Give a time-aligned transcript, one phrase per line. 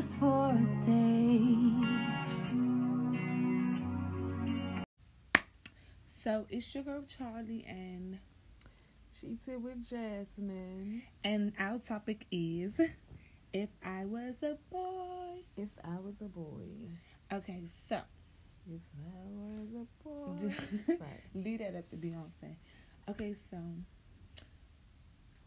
[0.00, 1.72] just for a day.
[6.24, 8.18] So it's your girl Charlie, and
[9.20, 11.02] She's here with Jasmine.
[11.22, 12.72] and our topic is
[13.52, 15.42] if I was a boy.
[15.58, 16.64] If I was a boy.
[17.30, 18.00] Okay, so
[18.66, 20.36] If I was a boy.
[20.40, 21.20] Just- right.
[21.34, 22.56] lead that up to Beyonce.
[23.06, 23.58] Okay, so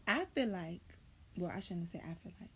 [0.06, 0.82] I feel like,
[1.36, 2.50] well, I shouldn't say I feel like.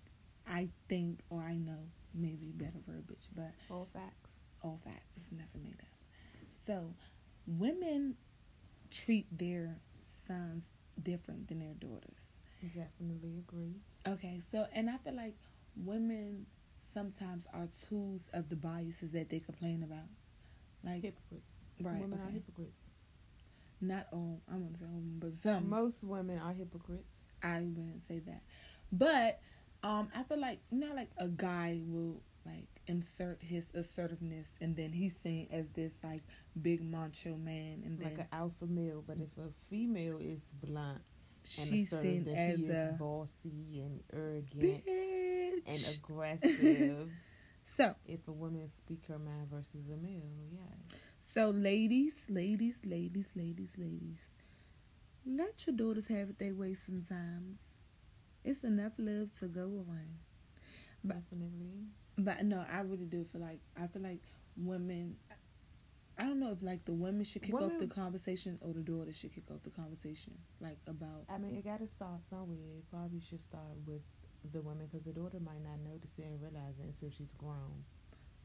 [0.49, 1.79] I think or I know,
[2.15, 4.31] maybe better verbiage, but All facts.
[4.63, 5.87] all facts never made up.
[6.67, 6.95] So,
[7.47, 8.17] women
[8.91, 9.77] treat their
[10.27, 10.65] sons
[11.03, 12.21] different than their daughters.
[12.75, 13.77] Definitely agree.
[14.07, 15.35] Okay, so and I feel like
[15.77, 16.47] women
[16.95, 20.09] sometimes are tools of the biases that they complain about.
[20.85, 21.45] Like, Hypocrites.
[21.81, 22.01] right?
[22.01, 22.73] Women are hypocrites.
[23.81, 24.41] Not all.
[24.51, 25.69] I'm gonna say all, but some.
[25.71, 27.15] Most women are hypocrites.
[27.43, 28.43] I wouldn't say that,
[28.91, 29.41] but
[29.83, 34.75] um, I feel like you know, like a guy will like insert his assertiveness, and
[34.77, 36.23] then he's seen as this like
[36.61, 39.05] big macho man, and Like then an alpha male.
[39.07, 41.01] But if a female is blunt
[41.59, 45.63] and she's assertive, seen then as she is a bossy and arrogant bitch.
[45.67, 47.09] and aggressive.
[47.77, 50.99] so, if a woman speak her mind versus a male, yeah.
[51.35, 54.21] so ladies, ladies, ladies, ladies, ladies,
[55.27, 57.59] let your daughters have it their way sometimes.
[58.49, 60.17] It's enough love to go around.
[61.05, 61.87] But- Definitely.
[62.17, 64.21] But no, I really do feel like I feel like
[64.57, 65.17] women.
[66.19, 69.17] I don't know if like the women should kick off the conversation or the daughters
[69.17, 72.75] should kick off the conversation, like about I mean, it got to start somewhere.
[72.79, 74.01] It probably should start with
[74.53, 77.85] the women because the daughter might not notice it and realize it until she's grown.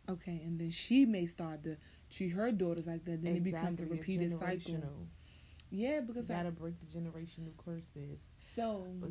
[0.08, 1.78] okay, and then she may start to
[2.12, 3.24] treat her daughters like that.
[3.24, 5.08] Then it becomes a Exactly, repeated cycle.
[5.72, 8.20] Yeah, You because gotta like, break the generational curses.
[8.56, 9.10] so But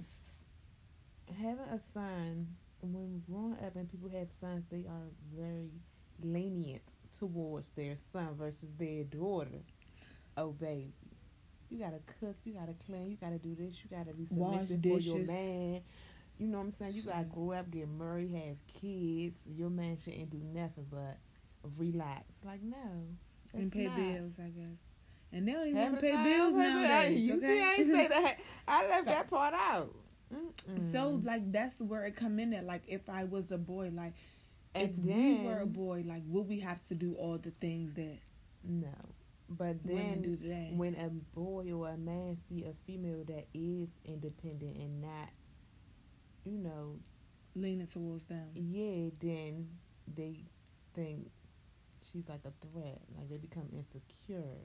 [1.33, 2.49] having a son,
[2.81, 5.71] when growing up and people have sons, they are very
[6.23, 6.83] lenient
[7.19, 9.61] towards their son versus their daughter.
[10.37, 10.93] Oh, baby.
[11.71, 14.99] You gotta cook, you gotta clean, you gotta do this, you gotta be submissive for
[14.99, 15.81] your man.
[16.39, 16.93] You know what I'm saying?
[16.95, 19.37] You gotta grow up, get married, have kids.
[19.47, 21.19] Your man shouldn't do nothing but
[21.79, 22.25] relax.
[22.45, 22.77] Like, no.
[23.55, 23.97] and pay not.
[23.97, 24.79] bills, I guess.
[25.33, 27.21] And they don't even pay bills pay bill- nowadays.
[27.23, 27.47] You okay?
[27.47, 28.37] see, I ain't say that.
[28.69, 29.95] I left So- that part out.
[30.35, 30.93] Mm-mm.
[30.93, 32.65] So like that's where it come in at.
[32.65, 34.15] Like if I was a boy, like
[34.75, 37.95] And if we were a boy, like would we have to do all the things
[37.95, 38.19] that
[38.65, 38.95] No.
[39.49, 40.39] But then
[40.77, 45.29] when a boy or a man see a female that is independent and not,
[46.45, 46.97] you know,
[47.55, 48.49] leaning towards them.
[48.55, 49.69] yeah, then
[50.15, 50.45] they
[50.95, 51.31] think
[52.11, 53.01] she's like a threat.
[53.17, 54.57] Like they become insecure.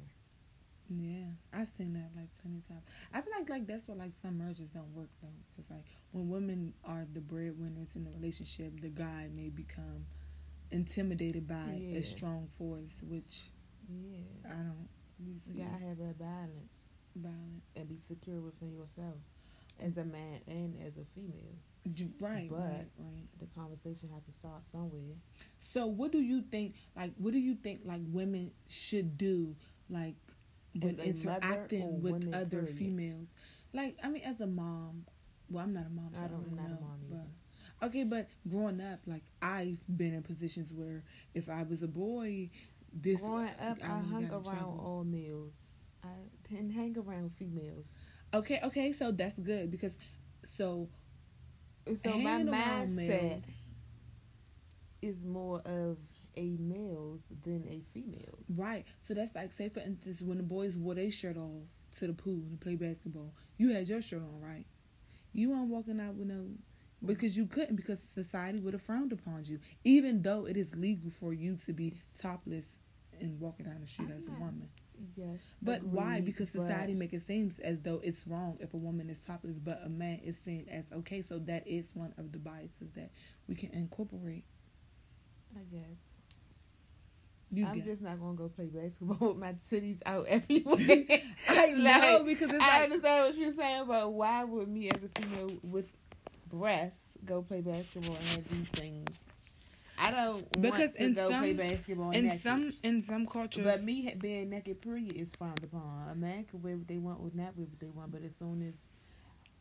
[0.89, 2.83] Yeah, I've seen that like plenty of times.
[3.13, 6.29] I feel like like that's why like some marriages don't work though, because like when
[6.29, 10.05] women are the breadwinners in the relationship, the guy may become
[10.71, 11.97] intimidated by Yeah.
[11.99, 13.51] a strong force, which
[13.89, 14.19] Yeah.
[14.45, 14.87] I don't
[15.19, 16.83] You see gotta have that balance
[17.15, 19.15] balance, and be secure within yourself
[19.79, 21.55] as a man and as a female.
[22.19, 23.39] Right, But- right, right.
[23.39, 25.15] The conversation has to start somewhere.
[25.73, 26.75] So what do you think?
[26.95, 27.81] Like, what do you think?
[27.85, 29.55] Like women should do?
[29.89, 30.15] Like
[30.79, 32.77] when As a mother or interacting with other period?
[32.77, 33.27] females.
[33.73, 35.05] Like I mean, as a mom.
[35.49, 36.09] Well, I'm not a mom.
[36.13, 36.99] So I I don't- don't, I'm not know, mom
[37.79, 41.87] but okay, but growing up, like I've been in positions where if I was a
[41.87, 42.49] boy,
[42.93, 44.81] this Growing up, I, would've hung around trouble.
[44.85, 45.53] all males.
[46.03, 46.07] I
[46.49, 47.85] didn't hang around females.
[48.33, 49.97] Okay, okay, so that's good because
[50.57, 50.89] so
[52.03, 53.43] So my mindset males-
[55.01, 55.97] is more of
[56.37, 58.45] a male's than a female's.
[58.57, 58.85] Right.
[59.01, 61.63] So that's like, say for instance, when the boys wore their shirt off
[61.99, 64.65] to the pool to play basketball, you had your shirt on, right?
[65.33, 66.47] You weren't walking out with no,
[67.05, 71.11] because you couldn't because society would have frowned upon you, even though it is legal
[71.11, 72.65] for you to be topless
[73.19, 74.69] and walking down the street I'm as a woman.
[75.15, 75.39] Yes.
[75.61, 76.17] But why?
[76.17, 79.19] agreed, Because but society make it seem as though it's wrong if a woman is
[79.27, 81.23] topless, but a man is seen as okay.
[81.27, 83.11] So that is one of the biases that
[83.47, 84.45] we can incorporate.
[85.55, 86.06] I guess.
[87.51, 90.77] You I'm just not gonna go play basketball with my titties out everywhere.
[91.49, 94.89] I know Like, because it's I like understand what you're saying, but why would me
[94.89, 95.89] as a female with
[96.49, 99.07] breasts go play basketball and have these things?
[99.99, 103.63] I don't Because want to in go some- play basketball in some in some cultures,
[103.63, 106.09] But me being naked period is frowned upon.
[106.11, 108.35] A man can wear what they want or not wear what they want, but as
[108.35, 108.73] soon as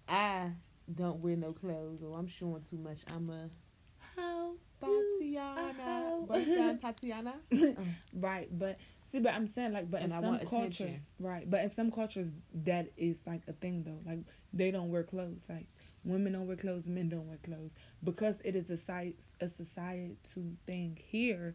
[0.08, 0.50] I
[0.92, 3.48] don't wear no clothes or I'm showing too much, I'm a
[4.16, 5.72] how Tatiana.
[5.84, 6.26] hoe.
[6.26, 7.32] Bust down Thotiana.
[8.14, 8.78] right, but
[9.12, 11.00] See, but I'm saying like, but And in I some cultures, attention.
[11.20, 11.48] right?
[11.48, 12.26] But in some cultures,
[12.64, 14.00] that is like a thing though.
[14.04, 14.20] Like
[14.52, 15.40] they don't wear clothes.
[15.48, 15.66] Like
[16.04, 17.70] women don't wear clothes, men don't wear clothes
[18.02, 20.98] because it is a site a societal thing.
[21.06, 21.54] Here,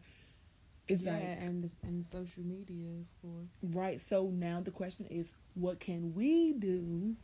[0.88, 3.48] it's yeah, like and and social media, of course.
[3.76, 4.00] right.
[4.08, 7.16] So now the question is, what can we do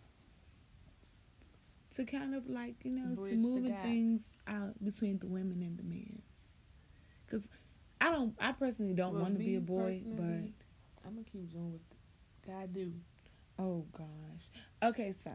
[1.99, 5.83] to kind of like you know Bridge smoothing things out between the women and the
[5.83, 6.23] men?
[7.27, 7.47] Because
[8.00, 10.25] I don't, I personally don't Well, want to be a boy, but.
[11.06, 11.83] I'm gonna keep going with
[12.47, 12.93] God do.
[13.59, 14.49] Oh gosh.
[14.83, 15.33] Okay, so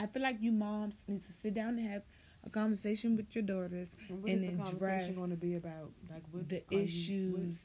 [0.00, 2.02] I feel like you moms need to sit down and have
[2.44, 5.54] a conversation with your daughters And what And is the address conversation going to be
[5.54, 5.90] about?
[6.10, 7.58] Like what the are you- what- issues.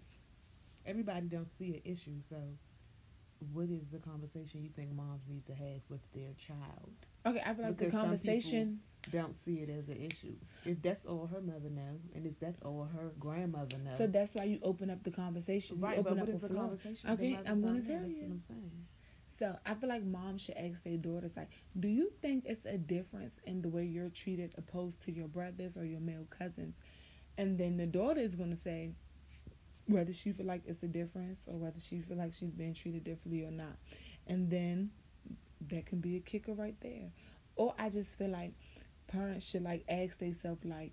[0.85, 2.38] everybody don't see an issue, so
[3.53, 6.93] what is the conversation you think moms need to have with their child?
[7.25, 8.79] Okay, I feel like Because the some conversation.
[9.12, 10.35] Don't see it as an issue.
[10.63, 14.33] If that's all her mother know, and if that's all her grandmother know, So that's
[14.35, 15.77] why you open up the conversation.
[15.77, 15.97] You right?
[15.97, 16.62] open But up what is the floor.
[16.62, 17.09] conversation?
[17.09, 18.21] Okay, I'm gonna tell that's.
[18.21, 18.71] What I'm saying.
[19.39, 22.77] So I feel like moms should ask their daughters, like, do you think it's a
[22.77, 26.75] difference in the way you're treated opposed to your brothers or your male cousins?
[27.39, 28.91] And then the daughter is gonna say
[29.88, 33.03] whether she feel like it's a difference or whether she feel like she's being treated
[33.03, 33.75] differently or not.
[34.27, 34.91] And then
[35.69, 37.11] that can be a kicker right there.
[37.55, 38.53] Or I just feel like
[39.07, 40.91] parents should like ask themselves like,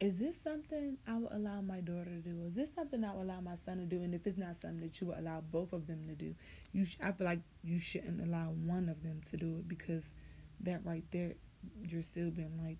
[0.00, 2.42] is this something I would allow my daughter to do?
[2.46, 4.02] Is this something I would allow my son to do?
[4.02, 6.34] And if it's not something that you would allow both of them to do,
[6.72, 10.02] you sh- I feel like you shouldn't allow one of them to do it because
[10.60, 11.34] that right there,
[11.82, 12.78] you're still being like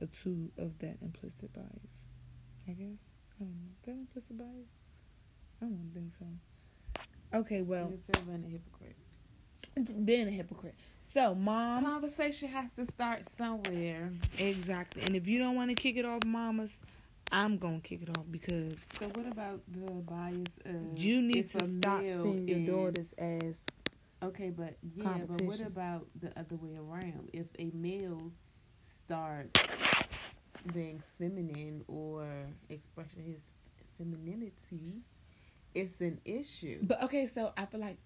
[0.00, 1.66] a two of that implicit bias.
[2.68, 2.98] I guess
[3.40, 3.70] I don't know.
[3.72, 4.68] Is that implicit bias?
[5.62, 6.26] I don't think so.
[7.38, 8.96] Okay, well, You're still being a hypocrite.
[10.04, 10.74] Being a hypocrite.
[11.14, 14.12] So, mom, Conversation has to start somewhere.
[14.38, 15.02] exactly.
[15.02, 16.70] And if you don't want to kick it off, mamas,
[17.32, 21.66] I'm gonna kick it off because So what about the bias of you need to
[21.78, 23.56] stop seeing your daughters as
[24.22, 27.30] Okay, but yeah, but what about the other way around?
[27.32, 28.32] If a male
[28.82, 29.60] starts
[30.74, 32.26] being feminine or
[32.68, 33.40] expressing his
[33.96, 35.02] femininity,
[35.74, 36.78] it's an issue.
[36.82, 37.98] But okay, so I feel like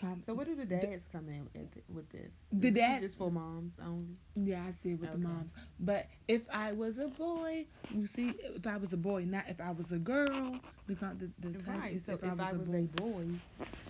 [0.00, 1.48] com- So where do the dads come in
[1.88, 2.30] with this?
[2.52, 4.16] The dads- just for moms only.
[4.34, 5.18] Yeah, I see it with Okay.
[5.20, 5.52] the moms.
[5.80, 9.60] But if I was a boy, you see, if I was a boy, not if
[9.60, 11.94] I was a girl, because the, the type Right.
[11.96, 13.26] is So if, I was, a, boy.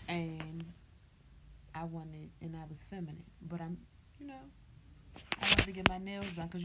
[0.09, 0.65] and
[1.75, 3.77] I wanted and I was feminine, but I'm,
[4.19, 4.35] you know,
[5.43, 6.65] I wanted to get my nails done because you